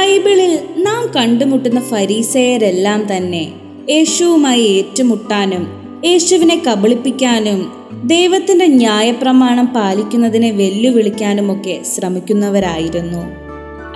[0.00, 3.52] ബൈബിളിൽ നാം കണ്ടുമുട്ടുന്ന ഫരീസയരെല്ലാം തന്നെ
[3.90, 5.66] യേശുവുമായി ഏറ്റുമുട്ടാനും
[6.04, 7.72] യേശുവിനെ കബളിപ്പിക്കാനും
[8.04, 13.22] ദൈവത്തിന്റെ ന്യായപ്രമാണം പാലിക്കുന്നതിനെ വെല്ലുവിളിക്കാനുമൊക്കെ ശ്രമിക്കുന്നവരായിരുന്നു.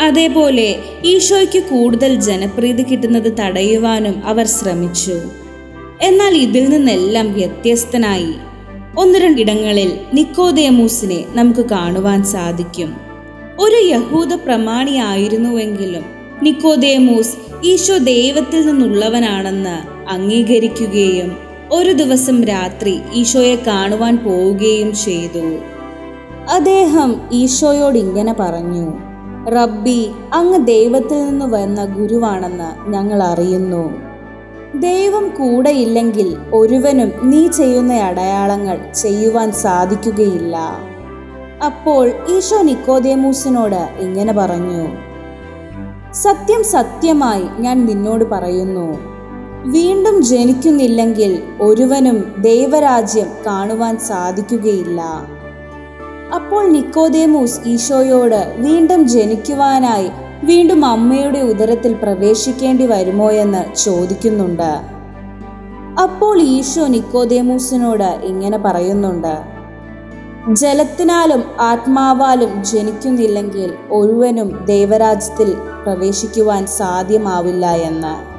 [0.01, 5.21] അതേപോലെ ഈശോയ്ക്ക് കൂടുതൽ ജനപ്രീതി കിട്ടുന്നത് തടയുവാനും അവർ ശ്രമിച്ചു.
[6.03, 8.35] എന്നാൽ ഇതിൽ നിന്നെല്ലാം വ്യത്യസ്തനായി
[8.99, 13.04] ഒന്ന് രണ്ടിടങ്ങളിൽ നിക്കോദേമൂസിനെ നമുക്ക് കാണുവാൻ സാധിക്കും.
[13.63, 16.05] ഒരു യഹൂദ പ്രമാണിയായിരുന്നുവെങ്കിലും
[16.43, 19.75] നിക്കോദേമോസ് ഈശോ ദൈവത്തിൽ നിന്നുള്ളവനാണെന്ന്
[20.11, 21.37] അംഗീകരിക്കുകയും
[21.73, 25.45] ഒരു ദിവസം രാത്രി ഈശോയെ കാണുവാൻ പോവുകയും ചെയ്തു.
[26.55, 28.87] അദ്ദേഹം ഈശോയോട് ഇങ്ങനെ പറഞ്ഞു
[29.49, 33.85] റബ്ബി അങ്ങ് ദൈവത്തിൽ നിന്ന് വന്ന ഗുരുവാണെന്ന് ഞങ്ങൾ അറിയുന്നു.
[34.81, 40.57] ദൈവം കൂടെയില്ലെങ്കിൽ ഒരുവനും നീ ചെയ്യുന്ന അടയാളങ്ങൾ ചെയ്യുവാൻ സാധിക്കുകയില്ല.
[41.69, 42.05] അപ്പോൾ
[42.37, 44.83] ഈശോ നിക്കോദേമൂസിനോട് ഇങ്ങനെ പറഞ്ഞു
[46.23, 48.89] സത്യം സത്യമായി ഞാൻ നിന്നോട് പറയുന്നു.
[49.77, 55.01] വീണ്ടും ജനിക്കുന്നില്ലെങ്കിൽ ഒരുവനും ദൈവരാജ്യം കാണുവാൻ സാധിക്കുകയില്ല.
[56.39, 60.11] അപ്പോൾ നിക്കോദേമൂസ് ഈശോയോട് വീണ്ടും ജനിക്കുവാനായി
[60.45, 64.73] വീണ്ടും അമ്മയുടെ ഉദരത്തിൽ പ്രവേശിക്കേണ്ടി വരുമോ എന്ന് ചോദിക്കുന്നുണ്ട്.
[66.05, 69.35] അപ്പോൾ ഈശോ നിക്കോദേമൂസിനോട് ഇങ്ങനെ പറയുന്നുണ്ട്
[70.53, 78.35] ജലത്തിനാലും ആത്മാവാലും ജനിക്കുന്നില്ലെങ്കിൽ ഒരുവനും ദൈവരാജ്യത്തിൽ പ്രവേശിക്കുവാൻ സാധ്യമാവില്ല എന്ന്.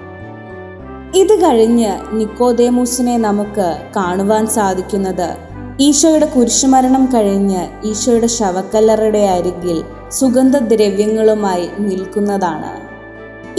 [1.18, 5.38] ഇത് കഴിഞ്ഞ് നിക്കോദേമൂസിനെ നമുക്ക് കാണുവാൻ സാധിക്കുന്നത്
[5.80, 12.74] ഈശോയുടെ കുരിശുമരണം കഴിഞ്ഞ് ഈശോയുടെ ശവക്കല്ലറയുടെ അരികിൽ സുഗന്ധദ്രവ്യങ്ങളുമായി നിൽക്കുന്നതാണ്.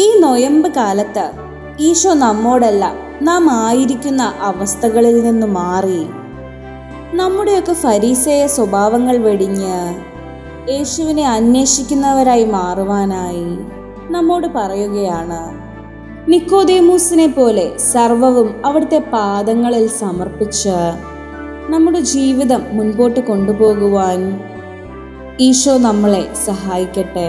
[0.01, 1.31] ഈ നൊയമ്പ് കാലത്ത്
[1.81, 6.07] ഈശോ നമ്മോടല്ല നാം ആയിരിക്കുന്ന അവസ്ഥകളിൽ നിന്ന് മാറി
[7.19, 9.77] നമ്മുടെയൊക്കെ ഫരീസേയ സ്വഭാവങ്ങൾ വെടിഞ്ഞ്
[10.71, 13.47] യേശുവിനെ അന്വേഷിക്കുന്നവരായി മാറുവാനായി
[14.15, 15.41] നമ്മോട് പറയുകയാണ്.
[16.29, 20.77] നിക്കോദേമൂസിനെ പോലെ സർവവും അവിടുത്തെ പാദങ്ങളിൽ സമർപ്പിച്ച്
[21.73, 24.21] നമ്മുടെ ജീവിതം മുൻപോട്ട് കൊണ്ടുപോകുവാൻ
[25.41, 27.29] ഈശോ നമ്മളെ സഹായിക്കട്ടെ.